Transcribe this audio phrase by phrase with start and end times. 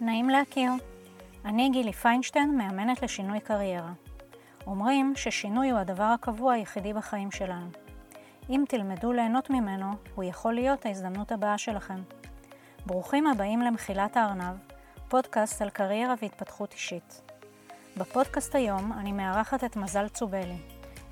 [0.00, 0.70] נעים להכיר.
[1.44, 3.92] אני גילי פיינשטיין, מאמנת לשינוי קריירה.
[4.66, 7.66] אומרים ששינוי הוא הדבר הקבוע היחידי בחיים שלנו.
[8.50, 12.02] אם תלמדו ליהנות ממנו, הוא יכול להיות ההזדמנות הבאה שלכם.
[12.86, 14.56] ברוכים הבאים למחילת הארנב,
[15.08, 17.22] פודקאסט על קריירה והתפתחות אישית.
[17.96, 20.58] בפודקאסט היום אני מארחת את מזל צובלי,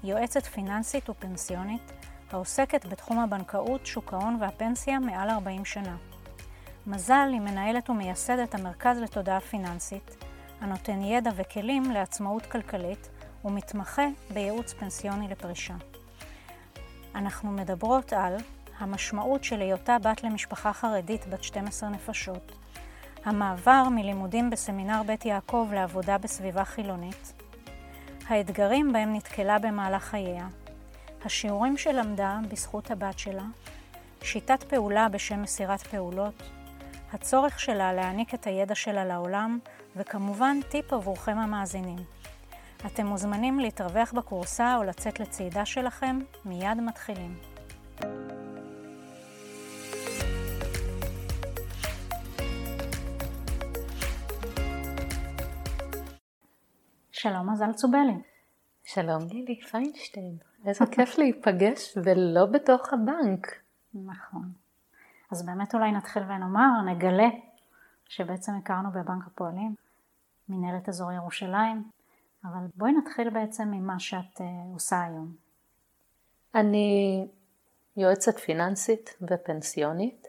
[0.04, 1.92] יועצת פיננסית ופנסיונית,
[2.30, 5.96] העוסקת בתחום הבנקאות, שוק ההון והפנסיה מעל 40 שנה.
[6.88, 10.24] מזל היא מנהלת ומייסדת המרכז לתודעה פיננסית,
[10.60, 13.08] הנותן ידע וכלים לעצמאות כלכלית
[13.44, 15.74] ומתמחה בייעוץ פנסיוני לפרישה.
[17.14, 18.36] אנחנו מדברות על
[18.78, 22.52] המשמעות של היותה בת למשפחה חרדית בת 12 נפשות,
[23.24, 27.32] המעבר מלימודים בסמינר בית יעקב לעבודה בסביבה חילונית,
[28.28, 30.48] האתגרים בהם נתקלה במהלך חייה,
[31.24, 33.44] השיעורים שלמדה בזכות הבת שלה,
[34.22, 36.42] שיטת פעולה בשם מסירת פעולות,
[37.12, 39.58] הצורך שלה להעניק את הידע שלה לעולם,
[39.96, 41.98] וכמובן טיפ עבורכם המאזינים.
[42.86, 47.34] אתם מוזמנים להתרווח בקורסה או לצאת לצעידה שלכם, מיד מתחילים.
[57.12, 58.22] שלום מזל צובלי.
[58.84, 60.36] שלום גילי פיינשטיין,
[60.66, 63.46] איזה כיף להיפגש ולא בתוך הבנק.
[63.94, 64.67] נכון.
[65.30, 67.28] אז באמת אולי נתחיל ונאמר, נגלה
[68.08, 69.74] שבעצם הכרנו בבנק הפועלים,
[70.48, 71.90] מנהלת אזור ירושלים,
[72.44, 74.42] אבל בואי נתחיל בעצם ממה שאת uh,
[74.74, 75.34] עושה היום.
[76.54, 77.26] אני
[77.96, 80.26] יועצת פיננסית ופנסיונית,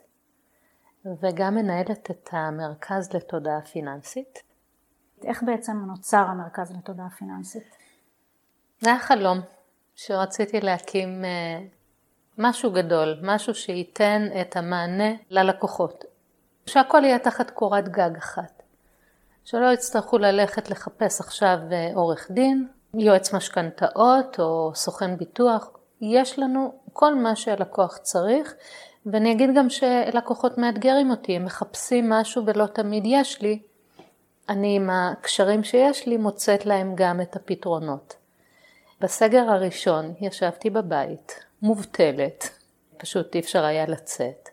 [1.04, 4.42] וגם מנהלת את המרכז לתודעה פיננסית.
[5.24, 7.76] איך בעצם נוצר המרכז לתודעה פיננסית?
[8.80, 9.38] זה היה חלום
[9.94, 11.79] שרציתי להקים uh,
[12.38, 16.04] משהו גדול, משהו שייתן את המענה ללקוחות.
[16.66, 18.62] שהכל יהיה תחת קורת גג אחת.
[19.44, 25.70] שלא יצטרכו ללכת לחפש עכשיו אה, עורך דין, יועץ משכנתאות או סוכן ביטוח.
[26.00, 28.54] יש לנו כל מה שהלקוח צריך,
[29.06, 33.62] ואני אגיד גם שלקוחות מאתגרים אותי, הם מחפשים משהו ולא תמיד יש לי.
[34.48, 38.16] אני עם הקשרים שיש לי מוצאת להם גם את הפתרונות.
[39.00, 42.50] בסגר הראשון ישבתי בבית, מובטלת,
[42.96, 44.48] פשוט אי אפשר היה לצאת.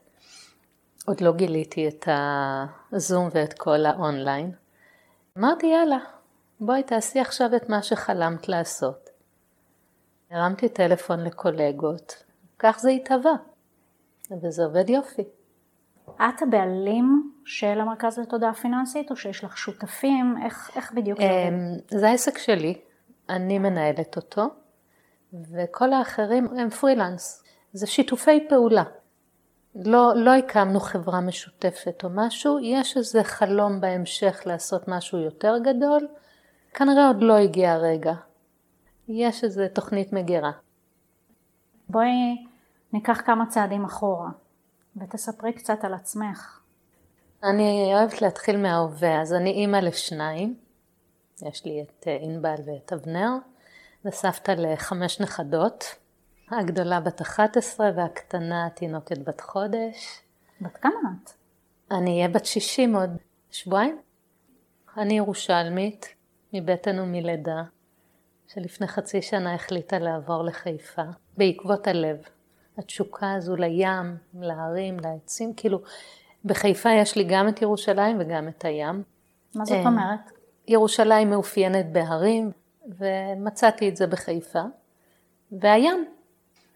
[1.06, 2.07] עוד לא גיליתי את
[2.91, 4.51] הזום ואת כל האונליין.
[5.38, 5.97] אמרתי יאללה,
[6.59, 9.09] בואי תעשי עכשיו את מה שחלמת לעשות.
[10.31, 12.23] הרמתי טלפון לקולגות,
[12.59, 13.34] כך זה התהווה,
[14.41, 15.24] וזה עובד יופי.
[16.16, 20.35] את הבעלים של המרכז לתודעה פיננסית, או שיש לך שותפים?
[20.45, 21.47] איך, איך בדיוק זה עובד?
[21.47, 22.81] אמ, זה העסק שלי,
[23.29, 24.50] אני מנהלת אותו.
[25.51, 27.43] וכל האחרים הם פרילנס.
[27.73, 28.83] זה שיתופי פעולה.
[29.75, 36.07] לא, לא הקמנו חברה משותפת או משהו, יש איזה חלום בהמשך לעשות משהו יותר גדול,
[36.73, 38.13] כנראה עוד לא הגיע הרגע.
[39.07, 40.51] יש איזה תוכנית מגירה.
[41.89, 42.45] בואי
[42.93, 44.29] ניקח כמה צעדים אחורה
[44.97, 46.59] ותספרי קצת על עצמך.
[47.43, 50.55] אני אוהבת להתחיל מההווה, אז אני אימא לשניים,
[51.41, 53.29] יש לי את אה, ענבל ואת אבנר.
[54.07, 55.95] וסבתא לחמש נכדות,
[56.51, 60.22] הגדולה בת 11 והקטנה תינוקת בת חודש.
[60.62, 60.91] בת כמה
[61.23, 61.31] את?
[61.91, 63.09] אני אהיה בת 60 עוד
[63.51, 63.97] שבועיים.
[64.97, 66.16] אני ירושלמית,
[66.53, 67.63] מבטן ומלידה,
[68.47, 71.01] שלפני חצי שנה החליטה לעבור לחיפה,
[71.38, 72.18] בעקבות הלב.
[72.78, 75.81] התשוקה הזו לים, להרים, לעצים, כאילו,
[76.45, 79.03] בחיפה יש לי גם את ירושלים וגם את הים.
[79.56, 80.31] מה זאת אה, אומרת?
[80.68, 82.51] ירושלים מאופיינת בהרים,
[82.87, 84.61] ומצאתי את זה בחיפה.
[85.51, 86.05] והים,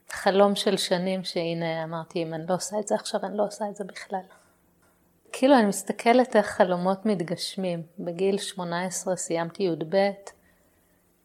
[0.10, 3.70] חלום של שנים שהנה אמרתי אם אני לא עושה את זה עכשיו אני לא עושה
[3.70, 4.22] את זה בכלל.
[5.32, 7.84] כאילו אני מסתכלת איך חלומות מתגשמים.
[8.00, 10.12] בגיל 18 סיימתי י"ב,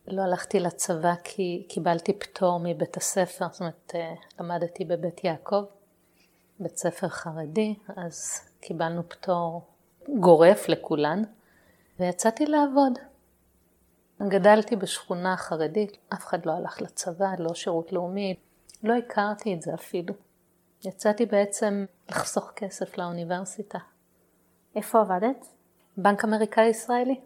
[0.06, 5.64] לא הלכתי לצבא כי קיבלתי פטור מבית הספר, זאת אומרת אה, למדתי בבית יעקב,
[6.60, 9.62] בית ספר חרדי, אז קיבלנו פטור
[10.20, 11.22] גורף לכולן,
[12.00, 12.98] ויצאתי לעבוד.
[14.22, 18.34] גדלתי בשכונה חרדית, אף אחד לא הלך לצבא, לא שירות לאומי,
[18.82, 20.14] לא הכרתי את זה אפילו.
[20.84, 23.78] יצאתי בעצם לחסוך כסף לאוניברסיטה.
[24.76, 25.46] איפה עבדת?
[25.96, 27.20] בנק אמריקאי ישראלי.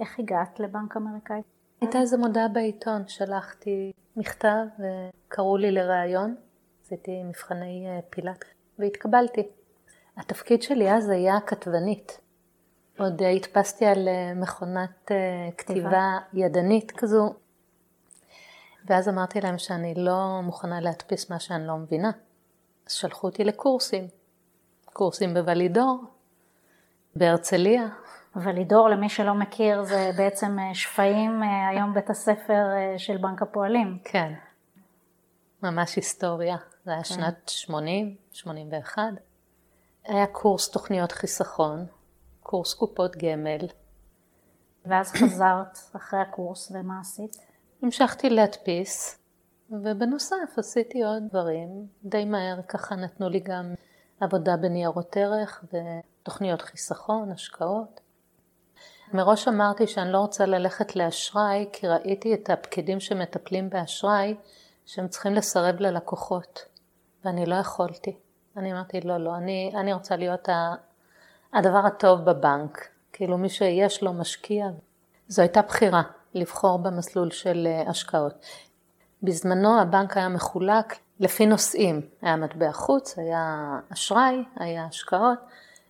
[0.00, 1.42] איך הגעת לבנק אמריקאי?
[1.80, 6.34] הייתה איזה מודעה בעיתון, שלחתי מכתב וקראו לי לראיון,
[6.84, 8.44] עשיתי מבחני אה, פילאט
[8.78, 9.48] והתקבלתי.
[10.16, 12.20] התפקיד שלי אז היה כתבנית.
[12.98, 15.16] עוד הדפסתי על אה, מכונת אה,
[15.58, 17.34] כתיבה ידנית כזו,
[18.86, 22.10] ואז אמרתי להם שאני לא מוכנה להדפיס מה שאני לא מבינה.
[22.86, 24.08] אז שלחו אותי לקורסים,
[24.84, 26.04] קורסים בוולידור,
[27.16, 27.88] בהרצליה.
[28.36, 32.64] ולידור, למי שלא מכיר, זה בעצם אה, שפיים, היום בית הספר
[32.96, 33.98] של בנק הפועלים.
[34.04, 34.32] כן,
[35.62, 36.56] ממש היסטוריה.
[36.84, 37.14] זה היה כן.
[37.14, 39.02] שנת 80, 81.
[40.04, 41.86] היה קורס תוכניות חיסכון,
[42.54, 43.66] קורס קופות גמל.
[44.86, 47.36] ואז חזרת אחרי הקורס, ומה עשית?
[47.82, 49.18] המשכתי להדפיס,
[49.70, 51.86] ובנוסף עשיתי עוד דברים.
[52.04, 53.74] די מהר ככה נתנו לי גם
[54.20, 58.00] עבודה בניירות ערך ותוכניות חיסכון, השקעות.
[59.12, 64.34] מראש אמרתי שאני לא רוצה ללכת לאשראי, כי ראיתי את הפקידים שמטפלים באשראי,
[64.86, 66.64] שהם צריכים לסרב ללקוחות,
[67.24, 68.16] ואני לא יכולתי.
[68.56, 70.48] אני אמרתי, לא, לא, אני, אני רוצה להיות
[71.54, 74.66] הדבר הטוב בבנק, כאילו מי שיש לו משקיע.
[75.28, 76.02] זו הייתה בחירה,
[76.34, 78.46] לבחור במסלול של אה, השקעות.
[79.22, 85.38] בזמנו הבנק היה מחולק לפי נושאים, היה מטבע חוץ, היה אשראי, היה השקעות,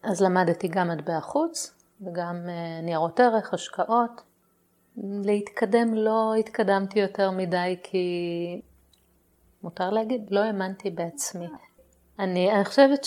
[0.02, 4.22] אז למדתי גם מטבע חוץ וגם אה, ניירות ערך, השקעות.
[4.96, 8.60] להתקדם לא התקדמתי יותר מדי כי
[9.62, 11.46] מותר להגיד, לא האמנתי בעצמי.
[12.18, 13.04] אני, אני חושבת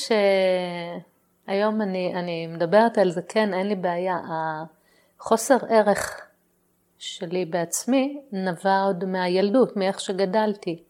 [1.48, 4.20] שהיום אני, אני מדברת על זה, כן, אין לי בעיה.
[5.20, 6.22] החוסר ערך
[6.98, 10.84] שלי בעצמי נבע עוד מהילדות, מאיך שגדלתי.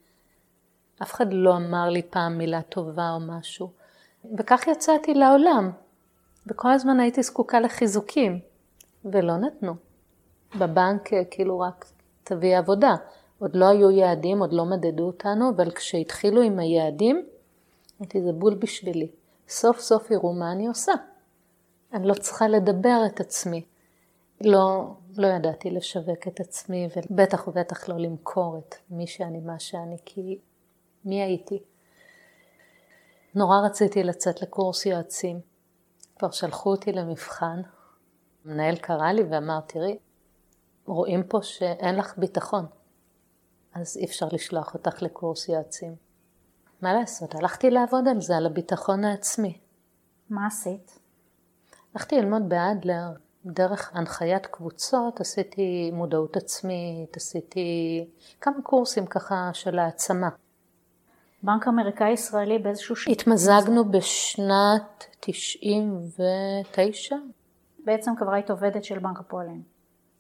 [1.02, 3.72] אף אחד לא אמר לי פעם מילה טובה או משהו.
[4.38, 5.72] וכך יצאתי לעולם,
[6.48, 8.40] וכל הזמן הייתי זקוקה לחיזוקים,
[9.06, 9.74] ולא נתנו.
[10.60, 11.86] בבנק כאילו רק
[12.24, 12.96] תביא עבודה.
[13.40, 17.26] עוד לא היו יעדים, עוד לא מדדו אותנו, אבל כשהתחילו עם היעדים,
[18.02, 19.08] אמרתי, זה בול בשבילי.
[19.50, 20.92] סוף סוף יראו מה אני עושה.
[21.94, 23.66] אני לא צריכה לדבר את עצמי.
[24.42, 29.98] לא, לא ידעתי לשווק את עצמי, ובטח ובטח לא למכור את מי שאני, מה שאני,
[30.06, 30.40] כי
[31.06, 31.64] מי הייתי?
[33.36, 35.40] נורא רציתי לצאת לקורס יועצים.
[36.20, 37.62] כבר שלחו אותי למבחן.
[38.46, 39.98] המנהל קרא לי ואמר, תראי,
[40.86, 42.66] רואים פה שאין לך ביטחון,
[43.74, 46.07] אז אי אפשר לשלוח אותך לקורס יועצים.
[46.82, 47.36] מה לעשות?
[47.36, 49.58] הלכתי לעבוד על זה, על הביטחון העצמי.
[50.30, 51.00] מה עשית?
[51.94, 53.10] הלכתי ללמוד באדלר,
[53.46, 58.06] דרך הנחיית קבוצות, עשיתי מודעות עצמית, עשיתי
[58.42, 60.30] כמה קורסים ככה של העצמה.
[61.44, 63.08] בנק אמריקאי ישראלי באיזשהו ש...
[63.08, 67.16] התמזגנו בשנת 99.
[67.86, 69.64] בעצם כבר היית עובדת של בנק הפועלים.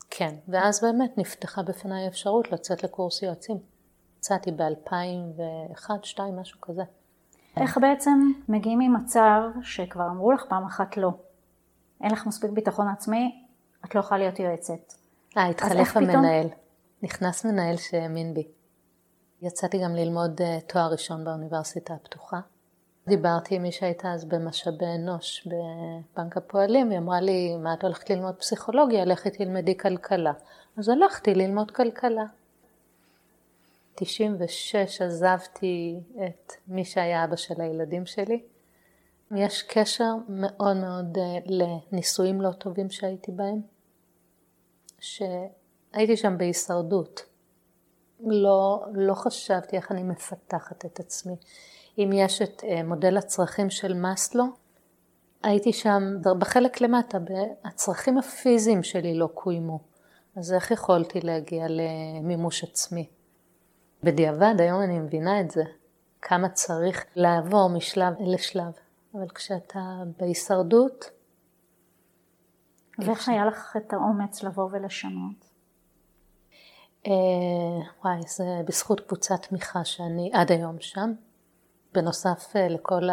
[0.09, 3.57] כן, ואז באמת נפתחה בפניי אפשרות לצאת לקורס יועצים.
[4.17, 4.61] יצאתי ב-2001,
[5.69, 6.83] 2002, משהו כזה.
[7.57, 11.11] איך בעצם מגיעים ממצב שכבר אמרו לך פעם אחת לא?
[12.01, 13.45] אין לך מספיק ביטחון עצמי,
[13.85, 14.93] את לא יכולה להיות יועצת.
[15.37, 16.47] אה, התחלף המנהל.
[16.47, 16.59] פתאום...
[17.03, 18.47] נכנס מנהל שהאמין בי.
[19.41, 22.39] יצאתי גם ללמוד אה, תואר ראשון באוניברסיטה הפתוחה.
[23.07, 28.09] דיברתי עם מי שהייתה אז במשאבי אנוש בבנק הפועלים, היא אמרה לי, מה את הולכת
[28.09, 29.05] ללמוד פסיכולוגיה?
[29.05, 30.33] לכי תלמדי כלכלה.
[30.77, 32.23] אז הלכתי ללמוד כלכלה.
[33.99, 38.43] 96 עזבתי את מי שהיה אבא של הילדים שלי.
[39.35, 43.61] יש קשר מאוד מאוד אה, לנישואים לא טובים שהייתי בהם,
[44.99, 47.21] שהייתי שם בהישרדות.
[48.19, 51.35] לא, לא חשבתי איך אני מפתחת את עצמי.
[51.97, 54.43] אם יש את אה, מודל הצרכים של מאסלו,
[55.43, 56.03] הייתי שם
[56.39, 57.17] בחלק למטה,
[57.63, 59.79] הצרכים הפיזיים שלי לא קוימו.
[60.35, 63.09] אז איך יכולתי להגיע למימוש עצמי?
[64.07, 65.63] בדיעבד, היום אני מבינה את זה,
[66.21, 68.73] כמה צריך לעבור משלב לשלב.
[69.13, 69.79] אבל כשאתה
[70.19, 71.09] בהישרדות...
[72.99, 75.45] ואיך היה לך את האומץ לבוא ולשנות?
[77.07, 77.11] אה,
[78.03, 81.13] וואי, זה בזכות קבוצת תמיכה שאני עד היום שם.
[81.93, 83.03] בנוסף אה, לכל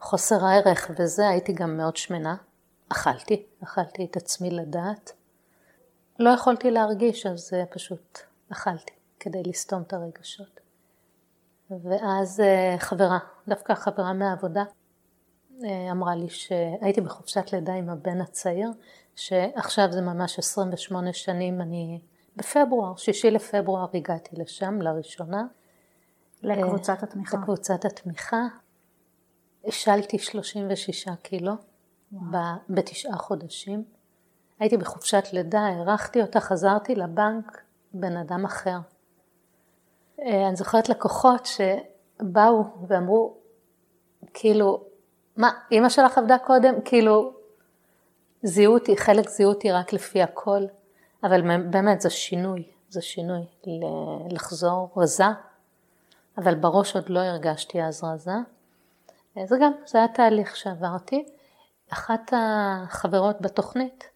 [0.00, 2.36] החוסר הערך וזה, הייתי גם מאוד שמנה.
[2.88, 5.12] אכלתי, אכלתי את עצמי לדעת.
[6.18, 8.18] לא יכולתי להרגיש, אז אה, פשוט
[8.52, 8.92] אכלתי
[9.24, 10.60] כדי לסתום את הרגשות.
[11.70, 12.42] ואז
[12.78, 14.64] חברה, דווקא חברה מהעבודה,
[15.90, 18.70] אמרה לי שהייתי בחופשת לידה עם הבן הצעיר,
[19.16, 22.00] שעכשיו זה ממש 28 שנים, אני
[22.36, 25.42] בפברואר, שישי לפברואר הגעתי לשם לראשונה.
[26.42, 27.36] לקבוצת התמיכה.
[27.36, 28.42] לקבוצת התמיכה.
[29.64, 31.52] השלתי 36 קילו
[32.68, 33.84] בתשעה חודשים.
[34.58, 37.62] הייתי בחופשת לידה, הארכתי אותה, חזרתי לבנק,
[37.94, 38.78] בן אדם אחר.
[40.20, 43.36] אה, אני זוכרת לקוחות שבאו ואמרו,
[44.34, 44.84] כאילו,
[45.36, 46.74] מה, אימא שלך עבדה קודם?
[46.84, 47.32] כאילו,
[48.42, 50.62] זיהו אותי, חלק זיהו אותי רק לפי הכל.
[51.24, 53.46] אבל באמת זה שינוי, זה שינוי,
[54.30, 55.24] לחזור רזה,
[56.38, 58.32] אבל בראש עוד לא הרגשתי אז רזה.
[59.44, 61.24] זה גם, זה היה תהליך שעברתי.
[61.92, 64.10] אחת החברות בתוכנית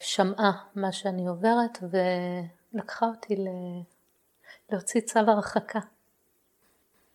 [0.00, 3.48] שמעה מה שאני עוברת ולקחה אותי ל...
[4.70, 5.80] להוציא צו הרחקה.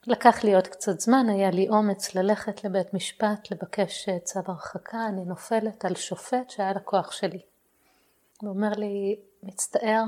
[0.07, 5.25] לקח לי עוד קצת זמן, היה לי אומץ ללכת לבית משפט, לבקש צו הרחקה, אני
[5.25, 7.41] נופלת על שופט שהיה לקוח שלי.
[8.41, 10.03] הוא אומר לי, מצטער,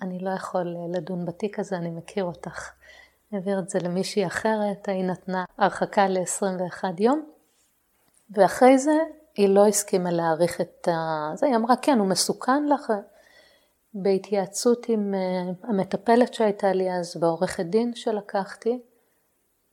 [0.00, 2.70] אני לא יכול לדון בתיק הזה, אני מכיר אותך.
[3.32, 7.30] העביר את זה למישהי אחרת, היא נתנה הרחקה ל-21 יום,
[8.30, 8.98] ואחרי זה
[9.36, 11.30] היא לא הסכימה להאריך את ה...
[11.34, 12.92] זה, היא אמרה, כן, הוא מסוכן לך.
[14.02, 18.80] בהתייעצות עם אה, המטפלת שהייתה לי אז ועורכת דין שלקחתי,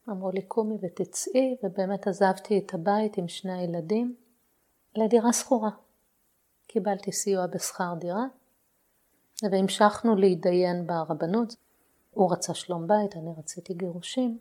[0.10, 4.16] אמרו לי קומי ותצאי, ובאמת עזבתי את הבית עם שני הילדים
[4.96, 5.70] לדירה שכורה.
[6.68, 8.26] קיבלתי סיוע בשכר דירה,
[9.52, 11.56] והמשכנו להתדיין ברבנות.
[12.12, 14.38] הוא רצה שלום בית, אני רציתי גירושים.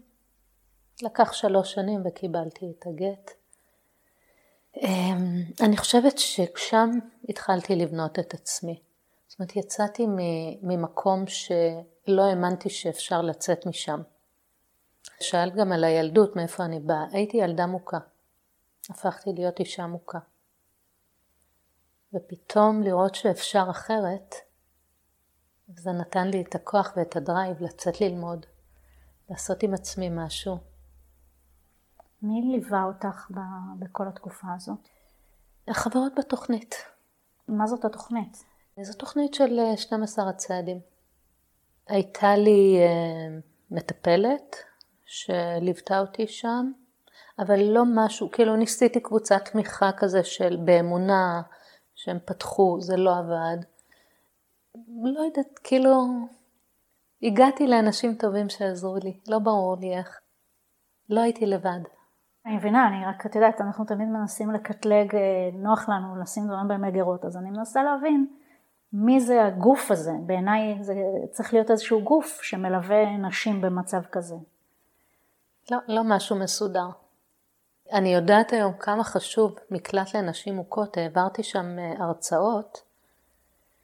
[1.02, 3.30] לקח שלוש שנים וקיבלתי את הגט.
[4.76, 6.90] אמ, אני חושבת ששם
[7.28, 8.80] התחלתי לבנות את עצמי.
[9.32, 10.06] זאת אומרת, יצאתי
[10.62, 14.02] ממקום שלא האמנתי שאפשר לצאת משם.
[15.20, 17.04] שאלת גם על הילדות, מאיפה אני באה.
[17.12, 17.98] הייתי ילדה מוכה.
[18.90, 20.18] הפכתי להיות אישה מוכה.
[22.14, 24.34] ופתאום לראות שאפשר אחרת,
[25.76, 28.46] זה נתן לי את הכוח ואת הדרייב לצאת ללמוד,
[29.30, 30.58] לעשות עם עצמי משהו.
[32.22, 33.30] מי ליווה אותך
[33.78, 34.88] בכל התקופה הזאת?
[35.68, 36.74] החברות בתוכנית.
[37.48, 38.51] מה זאת התוכנית?
[38.80, 40.80] זו תוכנית של 12 אה, הצעדים.
[41.88, 43.38] הייתה לי אה,
[43.70, 44.56] מטפלת
[45.04, 46.72] שליוותה אותי שם,
[47.38, 51.42] אבל לא משהו, כאילו ניסיתי קבוצת תמיכה כזה של באמונה
[51.94, 53.56] שהם פתחו, זה לא עבד.
[55.04, 56.06] לא יודעת, כאילו,
[57.22, 60.20] הגעתי לאנשים טובים שעזרו לי, לא ברור לי איך.
[61.10, 61.80] לא הייתי לבד.
[62.46, 66.68] אני מבינה, אני רק, את יודעת, אנחנו תמיד מנסים לקטלג, אה, נוח לנו לשים דברים
[66.68, 68.26] במגירות, אז אני מנסה להבין
[68.92, 70.12] מי זה הגוף הזה.
[70.26, 70.94] בעיניי זה
[71.30, 74.34] צריך להיות איזשהו גוף שמלווה נשים במצב כזה.
[75.70, 76.88] לא, לא משהו מסודר.
[77.92, 82.82] אני יודעת היום כמה חשוב מקלט לנשים מוכות, העברתי שם אה, הרצאות.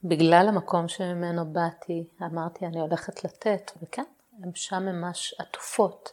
[0.05, 4.05] בגלל המקום שממנו באתי, אמרתי אני הולכת לתת, וכן,
[4.43, 6.13] הן שם ממש עטופות.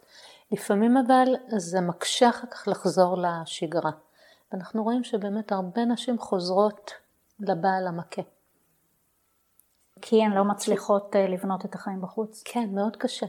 [0.52, 3.92] לפעמים אבל זה מקשה אחר כך לחזור לשגרה.
[4.52, 6.92] ואנחנו רואים שבאמת הרבה נשים חוזרות
[7.40, 8.22] לבעל המכה.
[10.02, 12.44] כי הן לא מצליחות אה, לבנות את החיים בחוץ.
[12.46, 13.25] כן, מאוד קשה.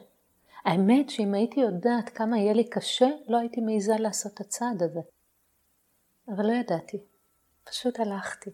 [0.64, 5.00] האמת שאם הייתי יודעת כמה יהיה לי קשה, לא הייתי מעיזה לעשות את הצעד הזה.
[6.28, 6.98] אבל לא ידעתי,
[7.64, 8.50] פשוט הלכתי.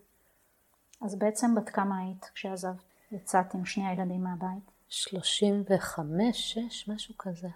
[1.01, 2.83] אז בעצם בת כמה היית כשעזבת?
[3.13, 4.71] יצאת עם שני הילדים מהבית?
[4.89, 7.49] 35, 6, משהו כזה.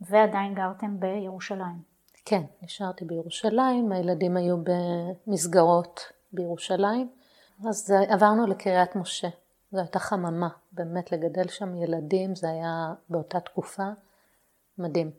[0.00, 1.82] ועדיין גרתם בירושלים?
[2.24, 4.56] כן, נשארתי בירושלים, הילדים היו
[5.26, 6.00] במסגרות
[6.32, 7.10] בירושלים,
[7.68, 9.28] אז עברנו לקריית משה.
[9.72, 13.88] זו הייתה חממה, באמת לגדל שם ילדים, זה היה באותה תקופה
[14.78, 15.10] מדהים.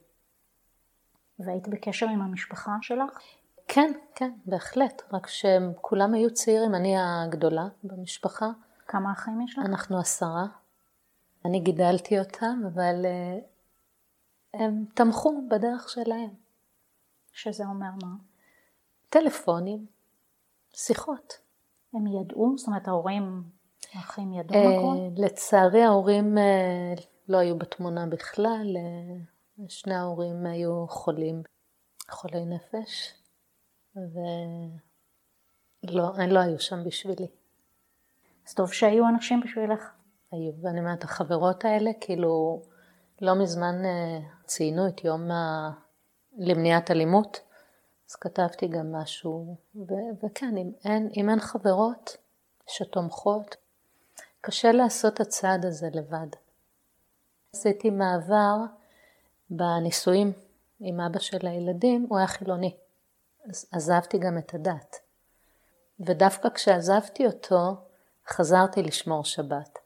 [1.40, 3.20] והיית בקשר עם המשפחה שלך?
[3.68, 8.50] כן, כן, בהחלט, רק שהם כולם היו צעירים, אני הגדולה במשפחה.
[8.88, 9.66] כמה אחים יש לך?
[9.66, 10.46] אנחנו עשרה.
[11.46, 13.40] אני גידלתי אותם, אבל אה,
[14.54, 16.30] הם תמכו בדרך שלהם.
[17.34, 18.16] שזה אומר מה?
[19.10, 19.86] טלפונים,
[20.74, 21.43] שיחות.
[21.94, 22.58] הם ידעו?
[22.58, 23.44] זאת אומרת ההורים,
[23.94, 24.98] האחים ידעו מה קורה?
[24.98, 26.94] אה, לצערי ההורים אה,
[27.30, 28.78] לא היו בתמונה בכלל,
[29.68, 31.44] שני ההורים היו חולים,
[32.12, 33.14] חולי נפש.
[35.86, 37.28] ולא, הם לא היו שם בשבילי.
[38.48, 39.92] אז טוב שהיו אנשים בשבילך.
[40.32, 42.62] היו, ואני אומרת, החברות האלה, כאילו,
[43.22, 45.72] לא מזמן אה, ציינו את יום ה...
[46.38, 47.40] למניעת אלימות,
[48.14, 52.18] אז כתבתי גם משהו, ו- וכן, אם אין, אם אין חברות
[52.68, 53.56] שתומכות,
[54.42, 56.28] קשה לעשות הצעד הזה לבד.
[57.54, 58.56] עשיתי מעבר
[59.50, 60.32] בנישואים
[60.80, 62.76] עם אבא של הילדים, הוא היה חילוני.
[63.50, 65.00] אז עזבתי גם את הדת.
[66.00, 67.76] ודווקא כשעזבתי אותו,
[68.28, 69.80] חזרתי לשמור שבת.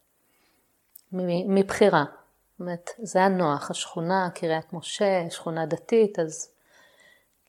[1.47, 2.05] מבחירה.
[2.51, 6.56] זאת אומרת, זה היה נוח, השכונה, קריית משה, שכונה דתית, אז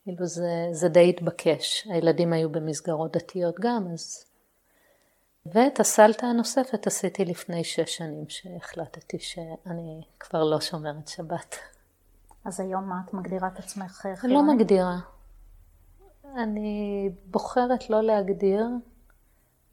[0.09, 1.87] כאילו זה, זה די התבקש.
[1.91, 4.25] הילדים היו במסגרות דתיות גם, אז...
[5.47, 11.57] ואת הסלטה הנוספת עשיתי לפני שש שנים, שהחלטתי שאני כבר לא שומרת שבת.
[12.45, 14.47] אז היום מה את מגדירה את עצמך חילונית?
[14.49, 14.99] לא מגדירה.
[16.37, 18.67] אני בוחרת לא להגדיר.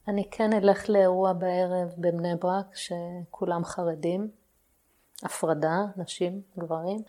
[0.08, 4.32] אני כן אלך לאירוע בערב בבני ברק שכולם חרדים,
[5.24, 7.04] הפרדה, נשים, גברים.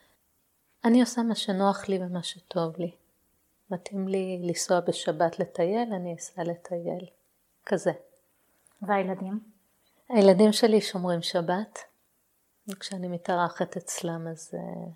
[0.84, 2.90] אני עושה מה שנוח לי ומה שטוב לי.
[3.70, 7.06] מתאים לי לנסוע בשבת לטייל, אני אסע לטייל.
[7.66, 7.92] כזה.
[8.82, 9.40] והילדים?
[10.08, 11.78] הילדים שלי שומרים שבת.
[12.68, 14.90] וכשאני מתארחת אצלם אז uh,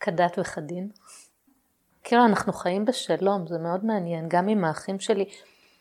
[0.00, 0.88] כדת וכדין.
[2.04, 5.24] כאילו אנחנו חיים בשלום, זה מאוד מעניין, גם עם האחים שלי,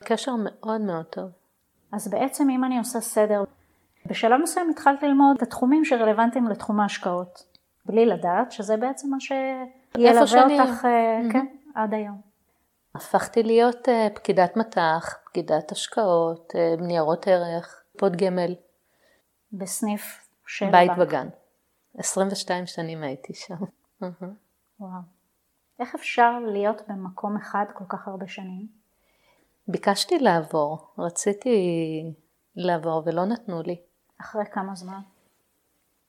[0.03, 1.29] קשר מאוד מאוד טוב.
[1.91, 3.43] אז בעצם אם אני עושה סדר,
[4.05, 7.43] בשלב מסוים התחלת ללמוד את התחומים שרלוונטיים לתחום ההשקעות,
[7.85, 11.33] בלי לדעת שזה בעצם מה שילווה אותך mm-hmm.
[11.33, 11.45] כן,
[11.77, 12.21] עד היום.
[12.95, 18.55] הפכתי להיות uh, פקידת מטח, פקידת השקעות, uh, ניירות ערך, פוד גמל.
[19.53, 21.07] בסניף של בית הבנק.
[21.07, 21.27] בגן.
[21.97, 23.55] 22 שנים הייתי שם.
[24.79, 24.91] וואו.
[25.79, 28.67] איך אפשר להיות במקום אחד כל כך הרבה שנים?
[29.67, 31.59] ביקשתי לעבור, רציתי
[32.55, 33.81] לעבור ולא נתנו לי.
[34.21, 34.99] אחרי כמה זמן?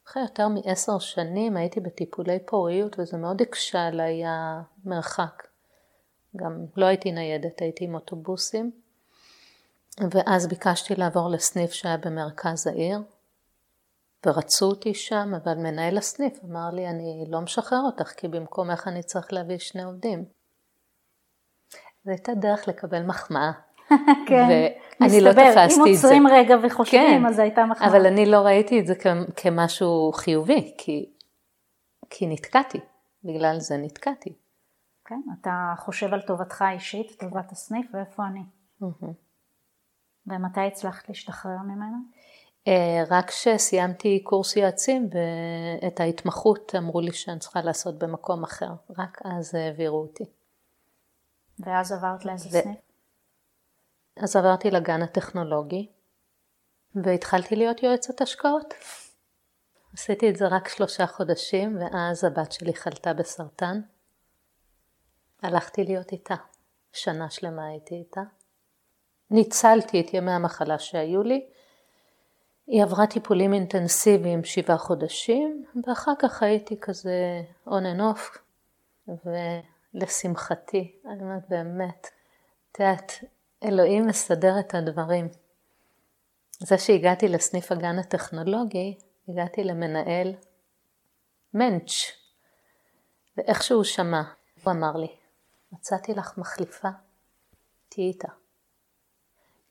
[0.06, 5.48] אחרי יותר מעשר שנים הייתי בטיפולי פוריות וזה מאוד הקשה עליי המרחק.
[6.38, 8.71] גם לא הייתי ניידת, הייתי עם אוטובוסים.
[10.11, 12.99] ואז ביקשתי לעבור לסניף שהיה במרכז העיר,
[14.26, 19.02] ורצו אותי שם, אבל מנהל הסניף אמר לי, אני לא משחרר אותך, כי במקומך אני
[19.02, 20.25] צריך להביא שני עובדים.
[22.04, 23.50] זו הייתה דרך לקבל מחמאה.
[24.28, 24.49] כן,
[25.21, 25.75] לא תפסתי את זה.
[25.75, 27.88] אם עוצרים רגע וחושבים, כן, אז זו הייתה מחמאה.
[27.88, 28.95] אבל אני לא ראיתי את זה
[29.37, 31.07] כמשהו חיובי, כי,
[32.11, 32.78] כי נתקעתי,
[33.25, 34.33] בגלל זה נתקעתי.
[35.09, 38.43] כן, אתה חושב על טובתך האישית, טובת הסניף, ואיפה אני.
[40.27, 41.97] ומתי הצלחת להשתחרר ממנו?
[42.69, 49.19] אה, רק כשסיימתי קורס יועצים ואת ההתמחות אמרו לי שאני צריכה לעשות במקום אחר, רק
[49.25, 50.25] אז העבירו אותי.
[51.59, 52.62] ואז עברת לאיזה ו...
[52.62, 52.79] סניף?
[54.17, 55.88] אז עברתי לגן הטכנולוגי
[56.95, 58.75] והתחלתי להיות יועצת השקעות.
[59.95, 63.81] עשיתי את זה רק שלושה חודשים ואז הבת שלי חלתה בסרטן.
[65.42, 66.35] הלכתי להיות איתה,
[66.92, 68.23] שנה שלמה הייתי איתה.
[69.30, 71.47] ניצלתי את ימי המחלה שהיו לי
[72.66, 78.38] היא עברה טיפולים אינטנסיביים שבעה חודשים, ואחר כך הייתי כזה on and off,
[79.94, 82.09] ולשמחתי, אני אומרת באמת,
[82.72, 83.12] את יודעת,
[83.64, 85.29] אלוהים מסדר את הדברים.
[86.59, 88.98] זה שהגעתי לסניף הגן הטכנולוגי,
[89.29, 90.35] הגעתי למנהל
[91.55, 91.92] מענץ',
[93.37, 94.22] ואיכשהו שמע,
[94.64, 95.17] הוא אמר לי,
[95.72, 96.88] מצאתי לך מחליפה,
[97.88, 98.28] תהיי איתה.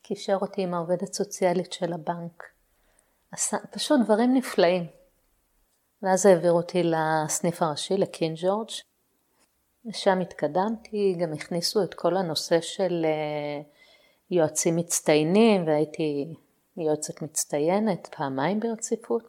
[0.01, 2.43] קישר אותי עם העובדת סוציאלית של הבנק.
[3.31, 4.87] עשה פשוט דברים נפלאים.
[6.01, 8.69] ואז העבירו אותי לסניף הראשי, לקין ג'ורג',
[9.85, 13.61] ושם התקדמתי, גם הכניסו את כל הנושא של אה,
[14.31, 16.33] יועצים מצטיינים, והייתי
[16.77, 19.27] יועצת מצטיינת פעמיים ברציפות.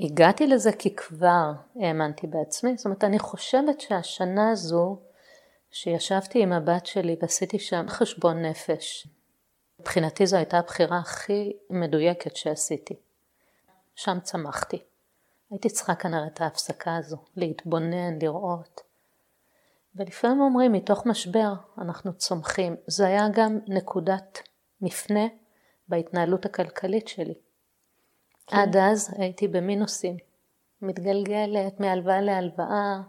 [0.00, 4.98] הגעתי לזה כי כבר האמנתי בעצמי, זאת אומרת אני חושבת שהשנה הזו
[5.72, 9.06] שישבתי עם הבת שלי ועשיתי שם חשבון נפש,
[9.80, 12.94] מבחינתי זו הייתה הבחירה הכי מדויקת שעשיתי.
[13.94, 14.82] שם צמחתי.
[15.50, 18.80] הייתי צריכה כנראה את ההפסקה הזו, להתבונן, לראות.
[19.94, 22.76] ולפעמים אומרים, מתוך משבר אנחנו צומחים.
[22.86, 24.38] זה היה גם נקודת
[24.80, 25.26] מפנה
[25.88, 27.34] בהתנהלות הכלכלית שלי.
[28.46, 28.56] כן.
[28.56, 30.16] עד אז הייתי במינוסים,
[30.82, 33.00] מתגלגלת מהלוואה להלוואה,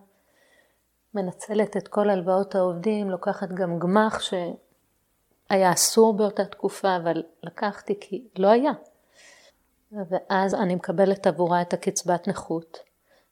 [1.13, 8.28] מנצלת את כל הלוואות העובדים, לוקחת גם גמח שהיה אסור באותה תקופה, אבל לקחתי כי
[8.38, 8.71] לא היה.
[9.91, 12.78] ואז אני מקבלת עבורה את הקצבת נכות,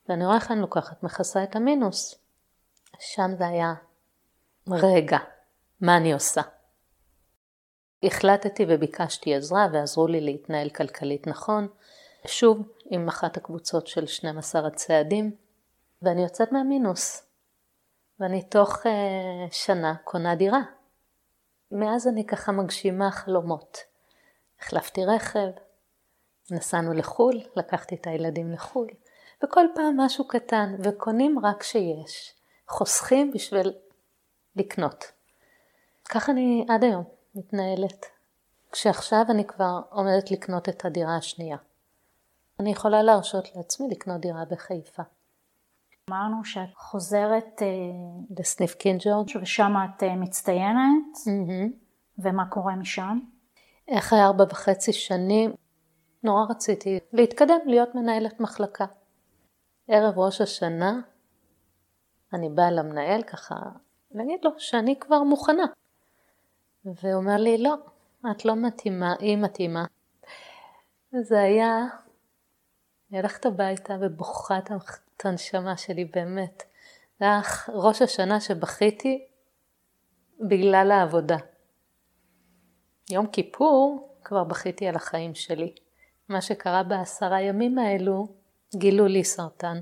[0.10, 2.16] ואני רואה איך אני לוקחת, מכסה את המינוס.
[3.00, 3.74] שם זה היה,
[4.68, 5.18] רגע,
[5.82, 6.42] מה אני עושה?
[8.04, 11.68] החלטתי וביקשתי עזרה ועזרו לי להתנהל כלכלית נכון,
[12.28, 15.36] שוב עם אחת הקבוצות של 12 הצעדים,
[16.02, 17.31] ואני יוצאת מהמינוס,
[18.22, 18.90] ואני תוך uh,
[19.52, 20.62] שנה קונה דירה.
[21.72, 23.78] מאז אני ככה מגשימה חלומות.
[24.60, 25.48] החלפתי רכב,
[26.52, 28.88] נסענו לחו"ל, לקחתי את הילדים לחו"ל,
[29.44, 32.34] וכל פעם משהו קטן, וקונים רק כשיש.
[32.68, 33.74] חוסכים בשביל
[34.56, 35.12] לקנות.
[36.10, 37.04] ככה אני עד היום
[37.36, 38.06] מתנהלת.
[38.72, 41.58] כשעכשיו אני כבר עומדת לקנות את הדירה השנייה.
[42.60, 45.04] אני יכולה להרשות לעצמי לקנות דירה בחיפה.
[46.12, 47.68] אמרנו שאת חוזרת אה,
[48.40, 51.72] לסניף קינג'ורג' ושם את אה, מצטיינת, mm-hmm.
[52.20, 53.20] ומה קורה משם?
[53.98, 55.54] אחרי ארבע וחצי שנים
[56.24, 58.86] נורא רציתי להתקדם, להיות מנהלת מחלקה.
[59.88, 61.02] ערב ראש השנה,
[62.34, 63.56] אני באה למנהל ככה,
[64.12, 65.66] להגיד לו שאני כבר מוכנה.
[66.86, 67.76] והוא אומר לי, לא,
[68.32, 69.86] את לא מתאימה, היא מתאימה.
[71.22, 71.86] זה היה,
[73.12, 76.64] אני הולכת הביתה ובוכה את הנשמה שלי באמת.
[77.20, 79.28] זה היה ראש השנה שבכיתי
[80.40, 81.38] בגלל העבודה.
[83.10, 85.76] יום כיפור כבר בכיתי על החיים שלי.
[86.30, 88.28] מה שקרה בעשרה ימים האלו,
[88.76, 89.82] גילו לי סרטן.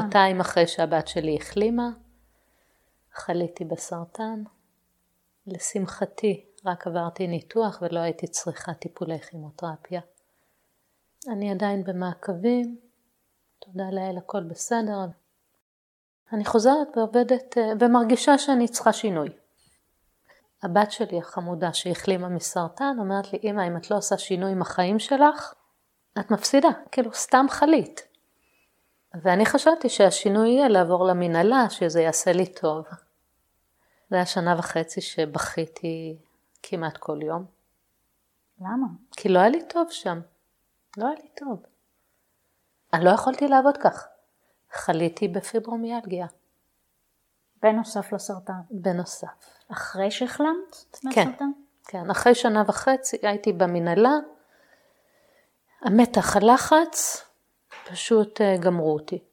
[0.00, 1.90] שנתיים אחרי שהבת שלי החלימה,
[3.12, 4.42] חליתי בסרטן.
[5.46, 10.00] לשמחתי, רק עברתי ניתוח ולא הייתי צריכה טיפולי כימותרפיה.
[11.28, 12.76] אני עדיין במעקבים,
[13.58, 15.06] תודה לאל הכל בסדר.
[16.32, 19.28] אני חוזרת ועובדת אה, ומרגישה שאני צריכה שינוי.
[20.62, 24.98] הבת שלי החמודה שהחלימה מסרטן אומרת לי, אמא, אם את לא עושה שינוי עם החיים
[24.98, 25.54] שלך,
[26.20, 28.08] את מפסידה, כאילו סתם חלית.
[29.22, 32.84] ואני חשבתי שהשינוי יהיה לעבור למנהלה, שזה יעשה לי טוב.
[34.10, 36.16] זה היה שנה וחצי שבכיתי
[36.62, 37.44] כמעט כל יום.
[38.60, 38.86] למה?
[39.16, 40.20] כי לא היה לי טוב שם.
[40.96, 41.62] לא היה לי טוב.
[42.92, 44.08] אני לא יכולתי לעבוד כך.
[44.72, 46.26] חליתי בפיברומיאלגיה.
[47.62, 48.60] בנוסף לסרטן.
[48.70, 49.28] בנוסף.
[49.72, 51.50] אחרי שהחלמת כן, מהסרטן?
[51.84, 54.14] כן, אחרי שנה וחצי הייתי במנהלה,
[55.80, 57.24] המתח, הלחץ,
[57.90, 59.24] פשוט אה, גמרו אותי.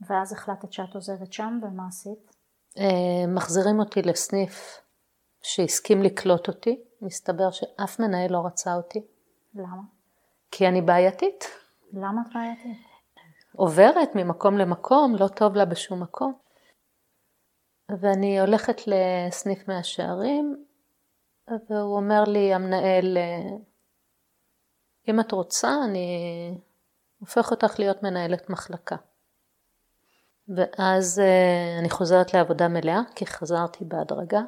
[0.00, 2.34] ואז החלטת שאת עוזבת שם, ומה עשית?
[2.78, 4.80] אה, מחזירים אותי לסניף
[5.42, 9.06] שהסכים לקלוט אותי, מסתבר שאף מנהל לא רצה אותי.
[9.54, 9.97] למה?
[10.50, 11.44] כי אני בעייתית.
[11.92, 12.86] למה את בעייתית?
[13.56, 16.32] עוברת ממקום למקום, לא טוב לה בשום מקום.
[18.00, 20.64] ואני הולכת לסניף מהשערים,
[21.48, 23.18] והוא אומר לי, המנהל,
[25.08, 26.58] אם את רוצה, אני
[27.20, 28.96] הופך אותך להיות מנהלת מחלקה.
[30.48, 34.40] ואז אה, אני חוזרת לעבודה מלאה, כי חזרתי בהדרגה.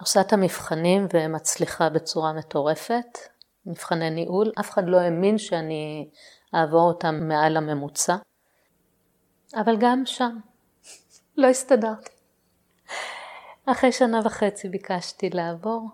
[0.00, 3.18] עושה את המבחנים ומצליחה בצורה מטורפת,
[3.68, 4.52] מבחני ניהול.
[4.60, 6.08] אף אחד לא האמין שאני
[6.54, 8.16] אעבור אותם מעל הממוצע.
[9.54, 10.38] אבל גם שם
[11.36, 12.10] לא הסתדרתי.
[13.66, 15.88] אחרי שנה וחצי ביקשתי לעבור.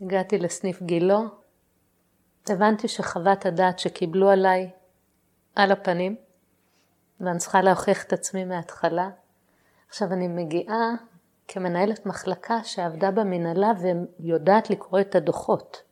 [0.00, 1.24] הגעתי לסניף גילו.
[2.48, 4.70] הבנתי שחוות הדעת שקיבלו עליי
[5.54, 6.16] על הפנים,
[7.20, 9.10] ואני צריכה להוכיח את עצמי מההתחלה.
[9.88, 10.90] עכשיו אני מגיעה
[11.48, 13.72] כמנהלת מחלקה שעבדה במנהלה
[14.20, 15.87] ויודעת לקרוא את הדוחות.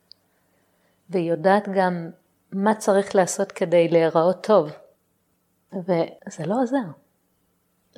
[1.11, 2.11] והיא יודעת גם
[2.53, 4.71] מה צריך לעשות כדי להיראות טוב.
[5.73, 6.87] וזה לא עוזר.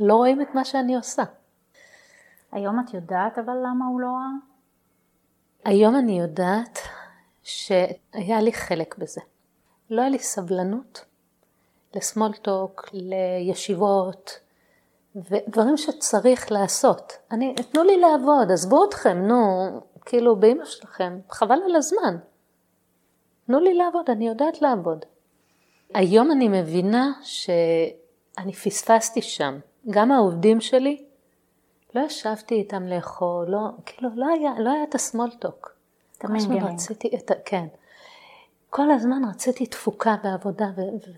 [0.00, 1.22] לא רואים את מה שאני עושה.
[2.52, 4.48] היום את יודעת אבל למה הוא לא ראה?
[5.64, 6.78] היום אני יודעת
[7.42, 9.20] שהיה לי חלק בזה.
[9.90, 11.04] לא היה לי סבלנות
[11.94, 14.38] לסמולטוק, לישיבות,
[15.16, 17.12] ודברים שצריך לעשות.
[17.30, 19.68] אני, תנו לי לעבוד, עזבו אתכם, נו,
[20.04, 22.16] כאילו באמא שלכם, חבל על הזמן.
[23.48, 25.04] תנו לי לעבוד, אני יודעת לעבוד.
[25.94, 29.58] היום אני מבינה שאני פספסתי שם.
[29.90, 31.04] גם העובדים שלי,
[31.94, 35.74] לא ישבתי איתם לאכול, לא, כאילו לא היה, לא היה את הסמולטוק.
[36.74, 37.34] רציתי את ה...
[37.44, 37.66] כן.
[38.70, 40.66] כל הזמן רציתי תפוקה בעבודה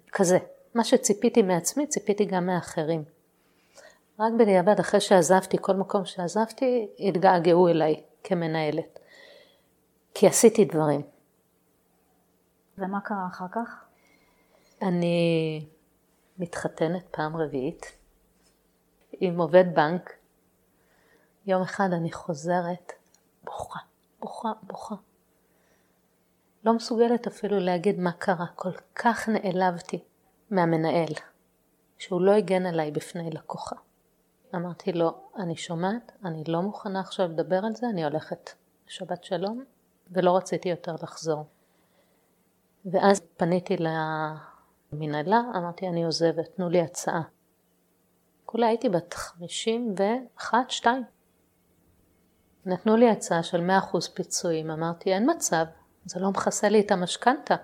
[0.09, 0.39] וכזה.
[0.75, 3.05] מה שציפיתי מעצמי, ציפיתי גם מאחרים.
[4.21, 8.99] רק בדיעבד, אחרי שעזבתי, כל מקום שעזבתי, התגעגעו אליי כמנהלת.
[10.15, 11.03] כי עשיתי דברים.
[12.81, 13.85] ומה קרה אחר כך?
[14.83, 15.67] אני
[16.39, 17.93] מתחתנת פעם רביעית
[19.13, 20.13] עם עובד בנק.
[21.47, 22.93] יום אחד אני חוזרת,
[23.45, 23.79] בוכה,
[24.21, 24.95] בוכה, בוכה.
[26.65, 30.05] לא מסוגלת אפילו להגיד מה קרה, כל כך נעלבתי
[30.51, 31.13] מהמנהל,
[31.99, 33.77] שהוא לא הגן עליי בפני לקוחה.
[34.55, 38.51] אמרתי לו, אני שומעת, אני לא מוכנה עכשיו לדבר על זה, אני הולכת.
[38.87, 39.65] שבת שלום,
[40.11, 41.47] ולא רציתי יותר לחזור.
[42.85, 43.77] ואז פניתי
[44.93, 47.23] למנהלה, אמרתי, אני עוזבת, תנו לי הצעה.
[48.45, 51.03] כולה הייתי בת חמישים ואחת, שתיים.
[52.67, 55.65] נתנו לי הצעה של 100% פיצויים, אמרתי, אין מצב,
[56.05, 57.57] זה לא מכסה לי את המשכנתה.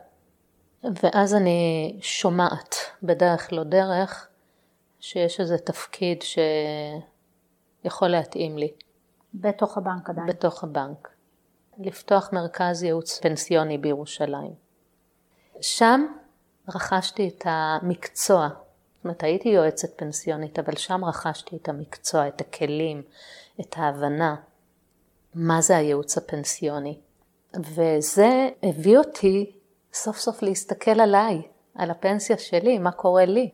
[1.02, 4.28] ואז אני שומעת, בדרך לא דרך,
[5.00, 6.22] שיש איזה תפקיד
[7.82, 8.72] שיכול להתאים לי.
[9.34, 10.26] בתוך הבנק עדיין.
[10.26, 11.08] בתוך הבנק.
[11.78, 14.65] לפתוח מרכז ייעוץ פנסיוני בירושלים.
[15.60, 16.06] שם
[16.68, 23.02] רכשתי את המקצוע, זאת אומרת הייתי יועצת פנסיונית, אבל שם רכשתי את המקצוע, את הכלים,
[23.60, 24.36] את ההבנה,
[25.34, 26.98] מה זה הייעוץ הפנסיוני.
[27.60, 29.52] וזה הביא אותי
[29.92, 31.42] סוף סוף להסתכל עליי,
[31.74, 33.50] על הפנסיה שלי, מה קורה לי.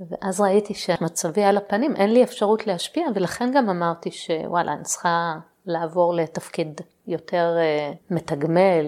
[0.00, 5.34] ואז ראיתי שמצבי על הפנים, אין לי אפשרות להשפיע, ולכן גם אמרתי שוואלה, אני צריכה
[5.66, 8.86] לעבור לתפקיד יותר uh, מתגמל.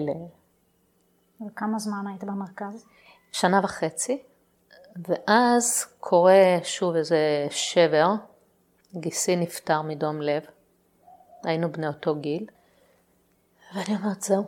[1.41, 2.85] וכמה זמן היית במרכז?
[3.31, 4.23] שנה וחצי,
[4.95, 8.11] ואז קורה שוב איזה שבר,
[8.95, 10.43] גיסי נפטר מדום לב.
[11.43, 12.45] היינו בני אותו גיל,
[13.75, 14.45] ואני אומרת, זהו,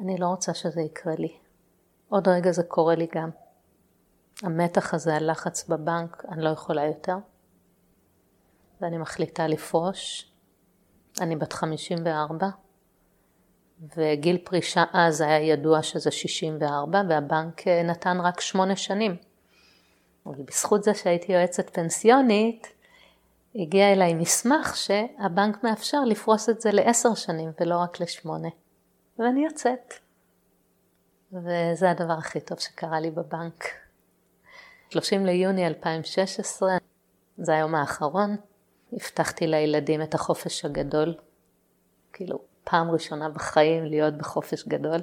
[0.00, 1.38] אני לא רוצה שזה יקרה לי.
[2.08, 3.30] עוד רגע זה קורה לי גם.
[4.42, 7.16] המתח הזה, הלחץ בבנק, אני לא יכולה יותר.
[8.80, 10.32] ואני מחליטה לפרוש.
[11.20, 12.48] אני בת 54,
[13.96, 19.16] וגיל פרישה אז היה ידוע שזה 64, והבנק אה, נתן רק שמונה שנים.
[20.26, 22.74] ובזכות זה שהייתי יועצת פנסיונית,
[23.54, 28.48] הגיע אליי מסמך שהבנק מאפשר לפרוס את זה לעשר שנים ולא רק לשמונה.
[29.18, 29.94] ואני יוצאת.
[31.32, 33.64] וזה הדבר הכי טוב שקרה לי בבנק.
[34.90, 36.76] 30 ליוני 2016,
[37.36, 38.36] זה היום האחרון,
[38.92, 41.14] הבטחתי לילדים את החופש הגדול.
[42.12, 45.00] כאילו, פעם ראשונה בחיים להיות בחופש גדול.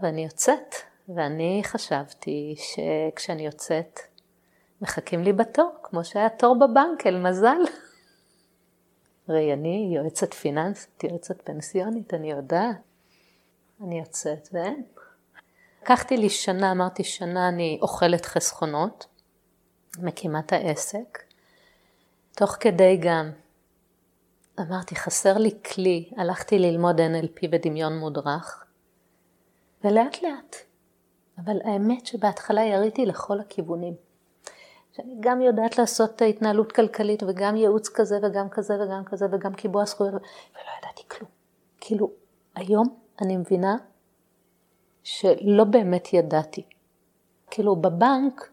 [0.00, 0.74] ואני יוצאת,
[1.08, 4.00] ואני חשבתי שכשאני יוצאת,
[4.80, 7.62] מחכים לי בתור, כמו שהיה תור בבנק, אל מזל.
[9.28, 12.76] הרי אני יועצת פיננסית, יועצת פנסיונית, אני יודעת.
[13.84, 14.82] אני יוצאת, ואין.
[15.82, 19.06] לקחתי לי שנה, אמרתי שנה אני אוכלת חסכונות,
[19.98, 21.22] מקימה את העסק.
[22.32, 23.30] תוך כדי גם
[24.60, 28.64] אמרתי, חסר לי כלי, הלכתי ללמוד NLP ודמיון מודרך,
[29.84, 30.56] ולאט לאט.
[31.44, 33.94] אבל האמת שבהתחלה יריתי לכל הכיוונים.
[34.92, 39.84] שאני גם יודעת לעשות התנהלות כלכלית וגם ייעוץ כזה וגם כזה וגם כזה וגם קיבוע
[39.84, 41.30] זכויות, ולא ידעתי כלום.
[41.80, 42.10] כאילו,
[42.54, 43.76] היום אני מבינה
[45.02, 46.62] שלא באמת ידעתי.
[47.50, 48.50] כאילו, בבנק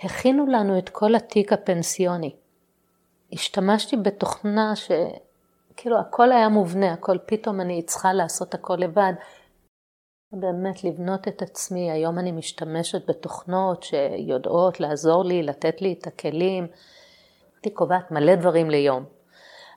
[0.00, 2.36] הכינו לנו את כל התיק הפנסיוני.
[3.32, 4.72] השתמשתי בתוכנה
[5.84, 9.12] שכאילו הכל היה מובנה, הכל פתאום אני צריכה לעשות הכל לבד.
[10.32, 16.66] באמת לבנות את עצמי, היום אני משתמשת בתוכנות שיודעות לעזור לי, לתת לי את הכלים.
[17.54, 19.04] הייתי קובעת מלא דברים ליום.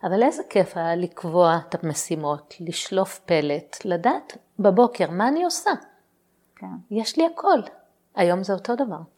[0.03, 5.71] אבל איזה כיף היה לקבוע את המשימות, לשלוף פלט, לדעת בבוקר מה אני עושה.
[6.55, 6.65] כן.
[6.91, 7.59] יש לי הכל.
[8.15, 9.16] היום זה אותו דבר.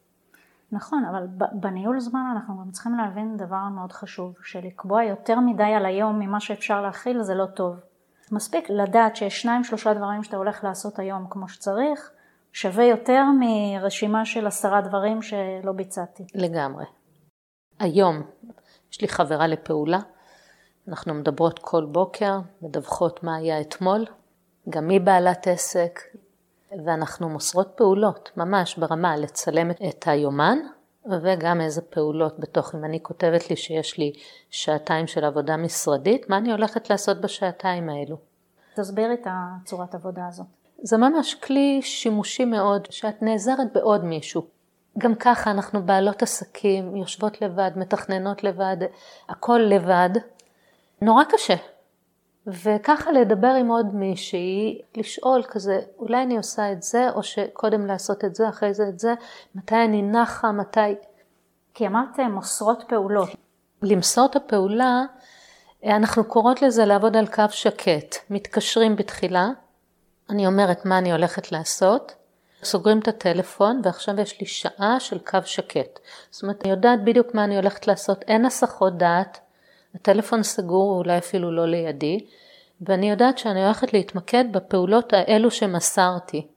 [0.71, 5.86] נכון, אבל בניהול זמן אנחנו גם צריכים להבין דבר מאוד חשוב, שלקבוע יותר מדי על
[5.86, 7.75] היום ממה שאפשר להכיל זה לא טוב.
[8.32, 12.12] מספיק לדעת שיש שניים שלושה דברים שאתה הולך לעשות היום כמו שצריך,
[12.53, 16.23] שווה יותר מרשימה של עשרה דברים שלא ביצעתי.
[16.36, 16.86] לגמרי.
[17.79, 18.21] היום
[18.91, 19.99] יש לי חברה לפעולה,
[20.88, 24.05] אנחנו מדברות כל בוקר, מדווחות מה היה אתמול,
[24.69, 25.99] גם היא בעלת עסק,
[26.86, 30.58] ואנחנו מוסרות פעולות, ממש ברמה, לצלם את היומן,
[31.23, 34.13] וגם איזה פעולות בתוך, אם אני כותבת לי שיש לי
[34.49, 38.17] שעתיים של עבודה משרדית, מה אני הולכת לעשות בשעתיים האלו.
[38.75, 40.45] תסביר את הצורת עבודה הזאת.
[40.82, 44.47] זה ממש כלי שימושי מאוד, שאת נעזרת בעוד מישהו.
[44.97, 48.77] גם ככה אנחנו בעלות עסקים, יושבות לבד, מתכננות לבד,
[49.29, 50.10] הכל לבד.
[51.01, 51.55] נורא קשה.
[52.63, 58.25] וככה לדבר עם עוד מישהי, לשאול כזה, אולי אני עושה את זה, או שקודם לעשות
[58.25, 59.13] את זה, אחרי זה את זה,
[59.55, 60.95] מתי אני נחה, מתי...
[61.73, 63.29] כי אמרת מוסרות פעולות.
[63.81, 65.03] למסור את הפעולה,
[65.85, 68.15] אנחנו קוראות לזה לעבוד על קו שקט.
[68.29, 69.49] מתקשרים בתחילה,
[70.29, 72.15] אני אומרת מה אני הולכת לעשות,
[72.63, 75.99] סוגרים את הטלפון ועכשיו יש לי שעה של קו שקט.
[76.31, 79.39] זאת אומרת, אני יודעת בדיוק מה אני הולכת לעשות, אין הסחות דעת,
[79.95, 82.25] הטלפון סגור, אולי אפילו לא לידי,
[82.82, 86.48] ואני יודעת שאני הולכת להתמקד בפעולות האלו שמסרתי,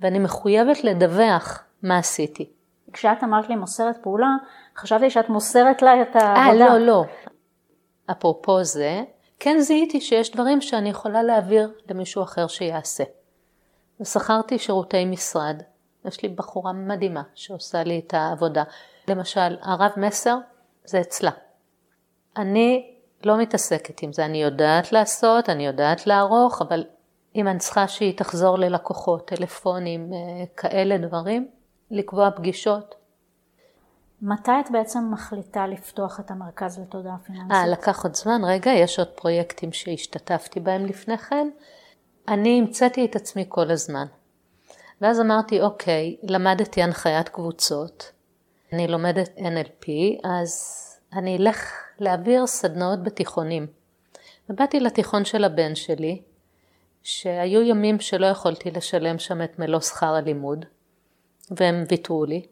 [0.00, 2.50] ואני מחויבת לדווח מה עשיתי.
[2.92, 4.36] כשאת אמרת לי מוסרת פעולה,
[4.76, 6.66] חשבתי שאת מוסרת לה את העבודה.
[6.66, 7.04] אה, לא, לא.
[8.10, 9.02] אפרופו זה,
[9.40, 13.04] כן זיהיתי שיש דברים שאני יכולה להעביר למישהו אחר שיעשה.
[14.00, 15.62] ושכרתי שירותי משרד.
[16.04, 18.64] יש לי בחורה מדהימה שעושה לי את העבודה.
[19.08, 20.36] למשל, הרב מסר
[20.84, 21.30] זה אצלה.
[22.36, 26.84] אני לא מתעסקת עם זה, אני יודעת לעשות, אני יודעת לערוך, אבל
[27.36, 31.48] אם אני צריכה שהיא תחזור ללקוחות, טלפונים, אה, כאלה דברים,
[31.90, 32.94] לקבוע פגישות.
[34.22, 37.52] מתי את בעצם מחליטה לפתוח את המרכז לתודעה פיננסית?
[37.52, 41.48] אה, לקח עוד זמן, רגע, יש עוד פרויקטים שהשתתפתי בהם לפני כן.
[42.28, 44.06] אני המצאתי את עצמי כל הזמן.
[45.00, 48.12] ואז אמרתי, אוקיי, למדתי הנחיית קבוצות,
[48.72, 49.88] אני לומדת NLP,
[50.24, 53.66] אז אני אלך להעביר סדנאות בתיכונים.
[54.50, 56.22] ובאתי לתיכון של הבן שלי,
[57.02, 60.64] שהיו ימים שלא יכולתי לשלם שם את מלוא שכר הלימוד,
[61.50, 62.46] והם ויתרו לי,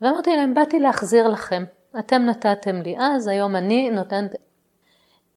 [0.00, 1.64] ואמרתי להם, באתי להחזיר לכם,
[1.98, 4.30] אתם נתתם לי אז, היום אני נותנת,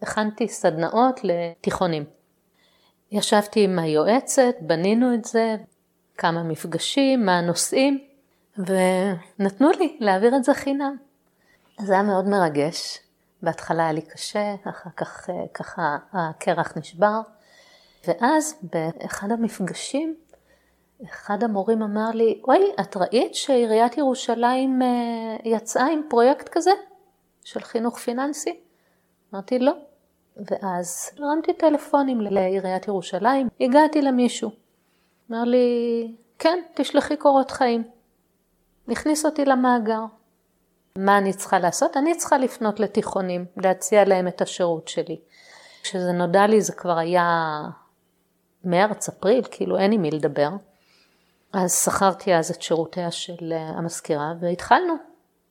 [0.02, 2.04] הכנתי סדנאות לתיכונים.
[3.12, 5.56] ישבתי עם היועצת, בנינו את זה,
[6.18, 8.04] כמה מפגשים, מה הנושאים,
[8.58, 10.96] ונתנו לי להעביר את זה חינם.
[11.80, 13.00] זה היה מאוד מרגש,
[13.42, 17.22] בהתחלה היה לי קשה, אחר כך אה, ככה הקרח נשבר,
[18.08, 20.16] ואז באחד המפגשים,
[21.04, 24.88] אחד המורים אמר לי, אוי, את ראית שעיריית ירושלים אה,
[25.44, 26.72] יצאה עם פרויקט כזה
[27.44, 28.60] של חינוך פיננסי?
[29.34, 29.74] אמרתי, לא.
[30.38, 34.52] ואז הרמתי טלפונים לעיריית ירושלים, הגעתי למישהו.
[35.32, 37.84] אמר לי, כן, תשלחי קורות חיים.
[38.88, 40.06] הכניס אותי למאגר.
[41.00, 41.98] מה אני צריכה לעשות?
[41.98, 45.20] אני צריכה לפנות לתיכונים, להציע להם את השירות שלי.
[45.84, 47.60] כשזה נודע לי זה כבר היה
[48.64, 50.50] מרץ, אפריל, כאילו אין עם מי לדבר.
[51.54, 54.94] אז שכרתי אז את שירותיה של אה, המזכירה והתחלנו.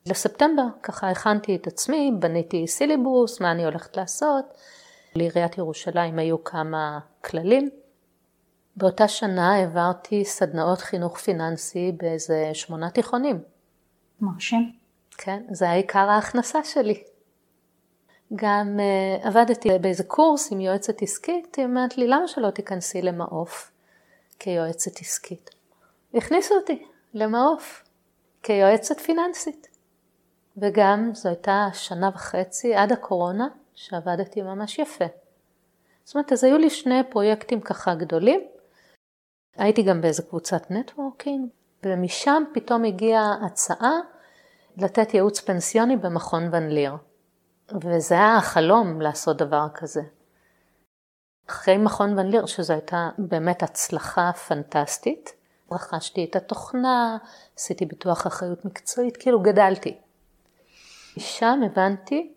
[0.06, 4.44] לספטמבר, ככה הכנתי את עצמי, בניתי סילבוס, מה אני הולכת לעשות.
[5.14, 7.70] לעיריית ירושלים היו כמה כללים.
[8.76, 13.42] באותה שנה העברתי סדנאות חינוך פיננסי באיזה שמונה תיכונים.
[14.20, 14.72] מרשים.
[15.18, 17.02] כן, זה העיקר ההכנסה שלי.
[18.34, 23.70] גם uh, עבדתי באיזה קורס עם יועצת עסקית, היא אומרת לי, למה שלא תיכנסי למעוף
[24.38, 25.50] כיועצת עסקית?
[26.14, 27.84] הכניסו אותי למעוף
[28.42, 29.68] כיועצת פיננסית.
[30.56, 35.04] וגם זו הייתה שנה וחצי עד הקורונה, שעבדתי ממש יפה.
[36.04, 38.40] זאת אומרת, אז היו לי שני פרויקטים ככה גדולים.
[39.56, 41.48] הייתי גם באיזה קבוצת נטוורקינג,
[41.82, 44.00] ומשם פתאום הגיעה הצעה
[44.78, 46.92] לתת ייעוץ פנסיוני במכון ון ליר.
[47.84, 50.02] וזה היה החלום לעשות דבר כזה.
[51.48, 55.32] אחרי מכון ון ליר, שזו הייתה באמת הצלחה פנטסטית,
[55.72, 57.18] רכשתי את התוכנה,
[57.56, 59.98] עשיתי ביטוח אחריות מקצועית, כאילו גדלתי.
[61.16, 62.32] משם הבנתי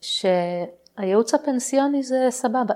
[0.00, 2.74] שהייעוץ הפנסיוני זה סבבה.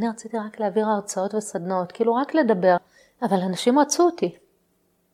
[0.00, 2.76] אני רציתי רק להעביר הרצאות וסדנאות, כאילו רק לדבר,
[3.22, 4.36] אבל אנשים רצו אותי.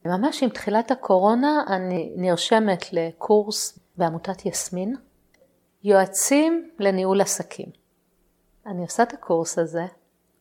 [0.05, 4.97] ממש עם תחילת הקורונה אני נרשמת לקורס בעמותת יסמין,
[5.85, 7.69] יועצים לניהול עסקים.
[8.67, 9.87] אני עושה את הקורס הזה.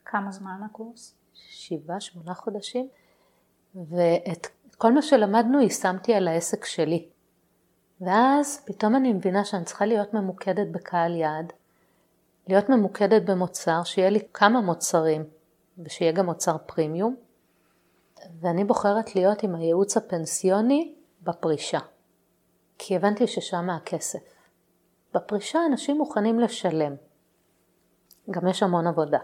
[0.04, 1.14] כמה זמן הקורס?
[1.34, 2.88] שבעה, שמונה חודשים,
[3.74, 4.46] ואת
[4.78, 7.08] כל מה שלמדנו יישמתי על העסק שלי.
[8.00, 11.52] ואז פתאום אני מבינה שאני צריכה להיות ממוקדת בקהל יעד,
[12.48, 15.24] להיות ממוקדת במוצר, שיהיה לי כמה מוצרים,
[15.78, 17.16] ושיהיה גם מוצר פרימיום,
[18.40, 21.78] ואני בוחרת להיות עם הייעוץ הפנסיוני בפרישה,
[22.78, 24.18] כי הבנתי ששם הכסף.
[25.14, 26.94] בפרישה אנשים מוכנים לשלם,
[28.30, 29.18] גם יש המון עבודה.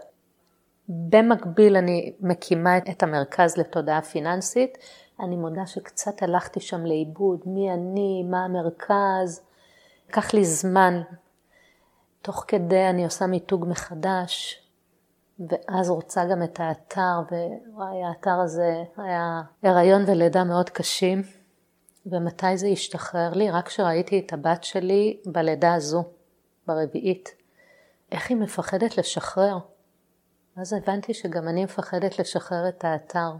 [0.89, 4.77] במקביל אני מקימה את המרכז לתודעה פיננסית,
[5.19, 9.41] אני מודה שקצת הלכתי שם לאיבוד, מי אני, מה המרכז,
[10.09, 11.01] לקח לי זמן.
[12.21, 14.63] תוך כדי אני עושה מיתוג מחדש,
[15.39, 17.19] ואז רוצה גם את האתר,
[17.71, 21.21] ווואי, האתר הזה היה הריון ולידה מאוד קשים.
[22.05, 23.51] ומתי זה השתחרר לי?
[23.51, 26.03] רק כשראיתי את הבת שלי בלידה הזו,
[26.67, 27.29] ברביעית.
[28.11, 29.57] איך היא מפחדת לשחרר.
[30.55, 33.31] אז הבנתי שגם אני מפחדת לשחרר את האתר.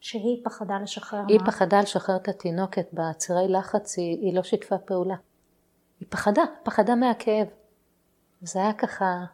[0.00, 1.44] שהיא פחדה לשחרר היא מה?
[1.44, 5.16] היא פחדה לשחרר את התינוקת בצירי לחץ, היא, היא לא שיתפה פעולה.
[6.00, 7.46] היא פחדה, פחדה מהכאב.
[8.40, 9.24] זה היה ככה,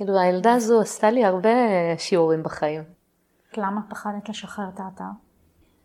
[0.00, 1.48] כאילו הילדה הזו עשתה לי הרבה
[1.98, 2.82] שיעורים בחיים.
[3.56, 5.04] למה פחדת לשחרר את האתר?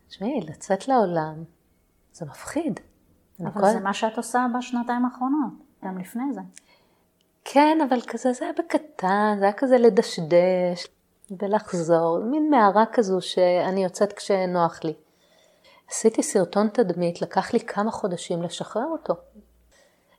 [0.08, 1.44] תשמעי, לצאת לעולם
[2.14, 2.80] זה מפחיד.
[3.40, 3.70] אבל כל...
[3.70, 5.54] זה מה שאת עושה בשנתיים האחרונות,
[5.86, 6.42] גם לפני זה.
[7.44, 10.88] כן, אבל כזה זה היה בקטן, זה היה כזה לדשדש
[11.40, 14.94] ולחזור, מין מערה כזו שאני יוצאת כשנוח לי.
[15.90, 19.14] עשיתי סרטון תדמית, לקח לי כמה חודשים לשחרר אותו.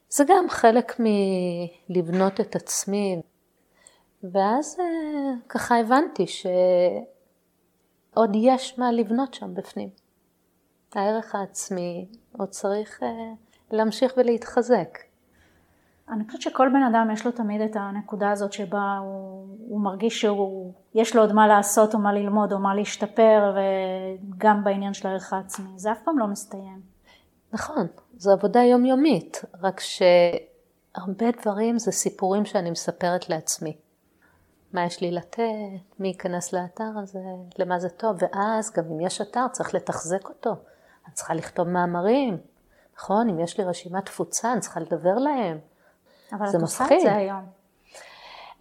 [0.09, 1.01] זה גם חלק
[1.89, 3.23] מלבנות את עצמי.
[4.23, 4.85] ואז אה,
[5.49, 6.51] ככה הבנתי שעוד
[8.35, 9.89] יש מה לבנות שם בפנים.
[10.95, 12.07] הערך העצמי
[12.39, 13.09] עוד צריך אה,
[13.71, 14.99] להמשיך ולהתחזק.
[16.09, 20.21] אני חושבת שכל בן אדם יש לו תמיד את הנקודה הזאת שבה הוא, הוא מרגיש
[20.21, 25.33] שיש לו עוד מה לעשות או מה ללמוד או מה להשתפר וגם בעניין של הערך
[25.33, 25.69] העצמי.
[25.77, 26.81] זה אף פעם לא מסתיים.
[27.53, 27.87] נכון,
[28.17, 33.77] זו עבודה יומיומית, רק שהרבה דברים זה סיפורים שאני מספרת לעצמי.
[34.73, 35.43] מה יש לי לתת,
[35.99, 37.23] מי ייכנס לאתר הזה,
[37.59, 40.51] למה זה טוב, ואז גם אם יש אתר צריך לתחזק אותו.
[41.07, 42.39] אני צריכה לכתוב מאמרים,
[42.97, 43.29] נכון?
[43.29, 45.59] אם יש לי רשימת תפוצה, אני צריכה לדבר להם.
[46.33, 47.45] אבל את עושה את זה היום.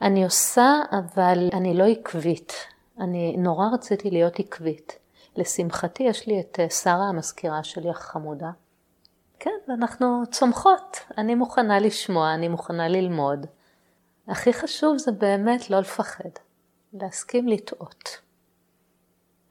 [0.02, 2.54] אני עושה, אבל אני לא עקבית.
[3.00, 5.00] אני נורא רציתי להיות עקבית.
[5.36, 8.50] לשמחתי יש לי את אה, שרה המזכירה שלי החמודה.
[9.40, 10.98] כן, ואנחנו צומחות.
[11.18, 13.46] אני מוכנה לשמוע, אני מוכנה ללמוד.
[14.28, 16.30] הכי חשוב זה באמת לא לפחד,
[16.94, 18.18] להסכים לטעות.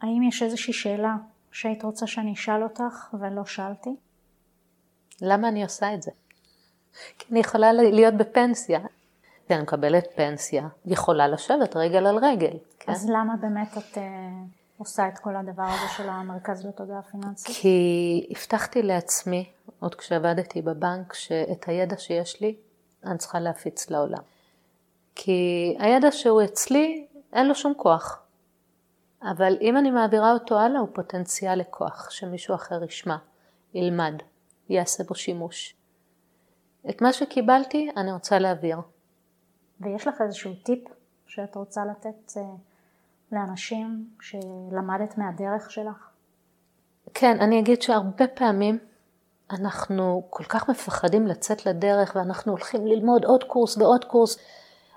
[0.01, 1.15] האם יש איזושהי שאלה
[1.53, 3.97] שהיית רוצה שאני אשאל אותך ולא שאלתי?
[5.23, 6.11] למה אני עושה את זה?
[7.19, 8.81] כי אני יכולה להיות בפנסיה.
[9.51, 12.57] אני מקבלת פנסיה, יכולה לשבת רגל על רגל.
[12.79, 12.93] כן?
[12.93, 13.99] אז למה באמת את uh,
[14.79, 17.57] עושה את כל הדבר הזה של המרכז לתודעה פיננסית?
[17.57, 19.51] כי הבטחתי לעצמי,
[19.81, 22.57] עוד כשעבדתי בבנק, שאת הידע שיש לי,
[23.05, 24.23] אני צריכה להפיץ לעולם.
[25.15, 28.23] כי הידע שהוא אצלי, אין לו שום כוח.
[29.23, 33.17] אבל אם אני מעבירה אותו הלאה, הוא פוטנציאל לכוח, שמישהו אחר ישמע,
[33.75, 34.15] ילמד,
[34.69, 35.77] יעשה בו שימוש.
[36.91, 38.79] את מה שקיבלתי, אני רוצה להעביר.
[39.81, 40.89] ויש לך איזשהו טיפ
[41.27, 42.39] שאת רוצה לתת uh,
[43.33, 46.09] לאנשים שלמדת מהדרך שלך?
[47.15, 48.79] כן, אני אגיד שהרבה פעמים
[49.51, 54.39] אנחנו כל כך מפחדים לצאת לדרך ואנחנו הולכים ללמוד עוד קורס ועוד קורס,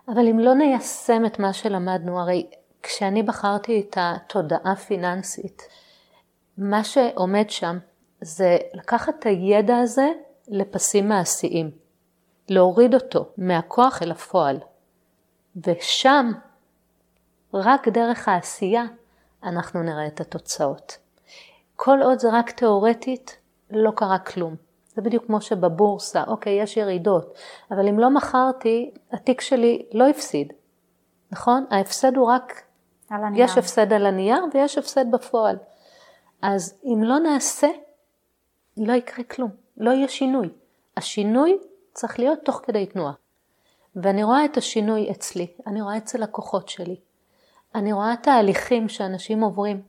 [0.08, 2.50] אבל אם לא ניישם את מה שלמדנו, הרי
[2.84, 5.62] כשאני בחרתי את התודעה הפיננסית,
[6.58, 7.78] מה שעומד שם
[8.22, 10.10] זה לקחת את הידע הזה
[10.48, 11.72] לפסים מעשיים,
[12.50, 14.60] להוריד אותו מהכוח אל הפועל,
[15.66, 16.32] ושם,
[17.54, 18.84] רק דרך העשייה,
[19.44, 20.98] אנחנו נראה את התוצאות.
[21.76, 23.38] כל עוד זה רק תיאורטית,
[23.72, 24.67] לא קרה כלום.
[24.98, 27.38] זה בדיוק כמו שבבורסה, אוקיי, יש ירידות,
[27.72, 30.54] אבל אם לא מכרתי, התיק שלי לא הפסיד,
[31.32, 31.66] נכון?
[31.72, 32.64] ההפסד הוא רק,
[33.10, 33.46] על הנייר.
[33.46, 35.56] יש הפסד על הנייר ויש הפסד בפועל.
[36.42, 37.68] אז אם לא נעשה,
[38.78, 40.50] לא יקרה כלום, לא יהיה שינוי.
[40.98, 41.58] השינוי
[41.94, 43.14] צריך להיות תוך כדי תנועה.
[43.96, 46.96] ואני רואה את השינוי אצלי, אני רואה אצל לקוחות שלי.
[47.76, 49.82] אני רואה תהליכים שאנשים עוברים.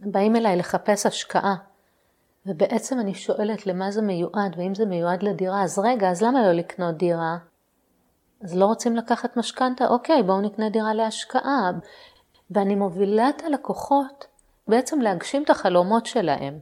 [0.00, 1.54] באים אליי לחפש השקעה,
[2.46, 6.52] ובעצם אני שואלת למה זה מיועד, ואם זה מיועד לדירה, אז רגע, אז למה לא
[6.52, 7.36] לקנות דירה?
[8.44, 9.88] אז לא רוצים לקחת משכנתה?
[9.88, 11.70] אוקיי, בואו נקנה דירה להשקעה.
[12.50, 14.26] ואני מובילה את הלקוחות
[14.68, 16.58] בעצם להגשים את החלומות שלהם.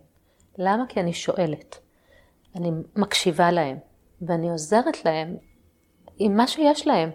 [0.59, 0.85] למה?
[0.89, 1.79] כי אני שואלת.
[2.57, 3.79] אני מקשיבה להם,
[4.23, 5.37] ואני עוזרת להם
[6.19, 7.11] עם מה שיש להם,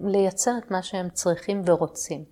[0.00, 2.24] לייצר את מה שהם צריכים ורוצים.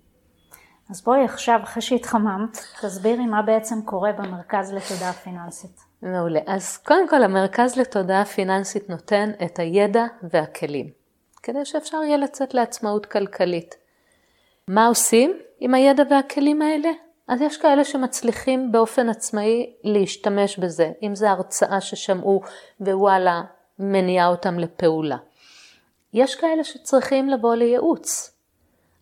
[0.89, 5.79] אז בואי עכשיו, אחרי שהתחממת, תסבירי מה בעצם קורה במרכז לתודעה פיננסית.
[6.01, 6.39] מעולה.
[6.47, 10.89] אז קודם כל, המרכז לתודעה פיננסית נותן את הידע והכלים,
[11.43, 13.75] כדי שאפשר יהיה לצאת לעצמאות כלכלית.
[14.67, 16.89] מה עושים עם הידע והכלים האלה?
[17.27, 22.41] אז יש כאלה שמצליחים באופן עצמאי להשתמש בזה, אם זה הרצאה ששמעו
[22.81, 23.41] ווואלה,
[23.79, 25.17] מניעה אותם לפעולה.
[26.13, 28.38] יש כאלה שצריכים לבוא לייעוץ.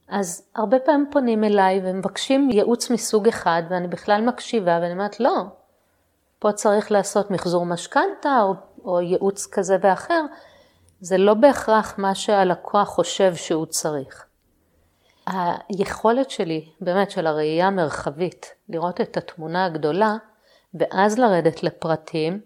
[0.07, 5.43] אז הרבה פעמים פונים אליי ומבקשים ייעוץ מסוג אחד ואני בכלל מקשיבה ואני אומרת לא,
[6.39, 8.53] פה צריך לעשות מחזור משכנתה או,
[8.83, 10.21] או ייעוץ כזה ואחר,
[11.01, 14.25] זה לא בהכרח מה שהלקוח חושב שהוא צריך.
[15.25, 20.15] היכולת שלי, באמת של הראייה המרחבית, לראות את התמונה הגדולה
[20.73, 22.41] ואז לרדת לפרטים,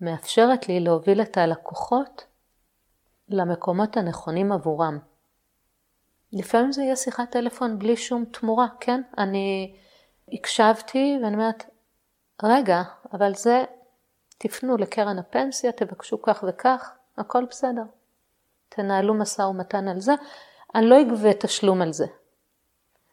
[0.00, 2.24] מאפשרת לי להוביל את הלקוחות
[3.28, 4.98] למקומות הנכונים עבורם.
[6.32, 9.02] לפעמים זה יהיה שיחת טלפון בלי שום תמורה, כן?
[9.18, 9.74] אני
[10.32, 11.64] הקשבתי ואני אומרת,
[12.42, 13.64] רגע, אבל זה,
[14.38, 17.82] תפנו לקרן הפנסיה, תבקשו כך וכך, הכל בסדר.
[18.68, 20.12] תנהלו משא ומתן על זה,
[20.74, 22.06] אני לא אגבה תשלום על זה.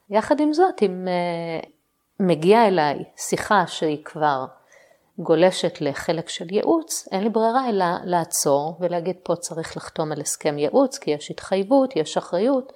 [0.09, 1.67] יחד עם זאת, אם uh,
[2.19, 4.45] מגיעה אליי שיחה שהיא כבר
[5.19, 10.57] גולשת לחלק של ייעוץ, אין לי ברירה אלא לעצור ולהגיד פה צריך לחתום על הסכם
[10.57, 12.73] ייעוץ, כי יש התחייבות, יש אחריות,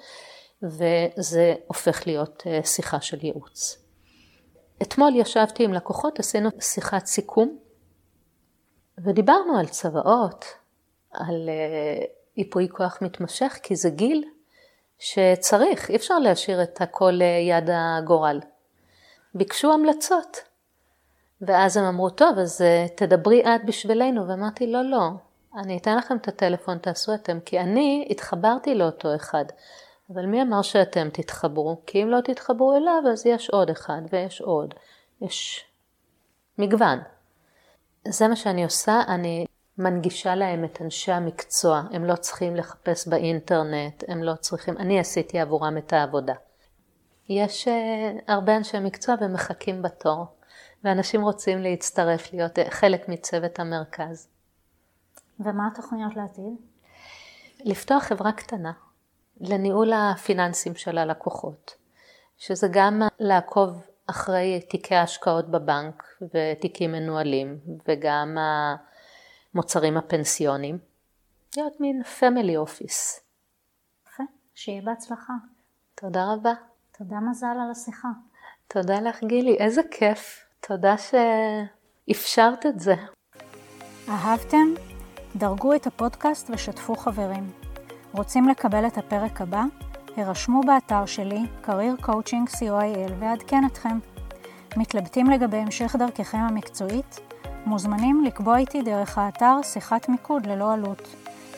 [0.64, 3.78] וזה הופך להיות uh, שיחה של ייעוץ.
[4.82, 7.58] אתמול ישבתי עם לקוחות, עשינו שיחת סיכום,
[8.98, 10.46] ודיברנו על צוואות,
[11.12, 11.50] על
[12.38, 14.24] ייפוי אה, כוח מתמשך, כי זה גיל
[15.00, 18.40] שצריך, אי אפשר להשאיר את הכל ליד הגורל.
[19.36, 20.38] ביקשו המלצות,
[21.42, 25.10] ואז הם אמרו, טוב, אז אה, תדברי את בשבילנו, ואמרתי, לא, לא,
[25.58, 29.46] אני אתן לכם את הטלפון, תעשו אתם, כי אני התחברתי לאותו אחד.
[30.14, 31.82] אבל מי אמר שאתם תתחברו?
[31.86, 34.74] כי אם לא תתחברו אליו, אז יש עוד אחד ויש עוד.
[35.22, 35.66] יש
[36.58, 37.00] מגוון.
[38.08, 39.46] זה מה שאני עושה, אני
[39.78, 45.40] מנגישה להם את אנשי המקצוע, הם לא צריכים לחפש באינטרנט, הם לא צריכים, אני עשיתי
[45.40, 46.34] עבורם את העבודה.
[47.30, 47.72] יש uh,
[48.28, 50.26] הרבה אנשי מקצוע ומחכים בתור,
[50.84, 54.28] ואנשים רוצים להצטרף, להיות uh, חלק מצוות המרכז.
[55.40, 56.56] ומה התוכניות לעתיד?
[57.60, 58.72] לפתוח חברה קטנה,
[59.42, 61.76] לניהול הפיננסים של הלקוחות,
[62.38, 68.38] שזה גם לעקוב אחרי תיקי ההשקעות בבנק ותיקים מנוהלים וגם
[69.54, 70.78] המוצרים הפנסיונים,
[71.58, 73.20] להיות מין פמילי אופיס.
[74.08, 74.24] יפה,
[74.56, 75.34] שיהיה בהצלחה.
[75.96, 76.54] תודה רבה.
[76.98, 78.08] תודה מזל על השיחה.
[78.68, 80.46] תודה לך גילי, איזה כיף.
[80.60, 82.96] תודה שאפשרת את זה.
[84.10, 84.74] אהבתם?
[85.36, 87.61] דרגו את הפודקאסט ושתפו חברים.
[88.14, 89.64] רוצים לקבל את הפרק הבא?
[90.18, 94.00] הרשמו באתר שלי, career coaching co.il ואעדכן אתכם.
[94.78, 97.20] מתלבטים לגבי המשך דרככם המקצועית?
[97.66, 101.16] מוזמנים לקבוע איתי דרך האתר שיחת מיקוד ללא עלות.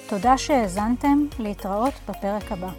[0.09, 2.69] תודה שהאזנתם, להתראות בפרק הבא.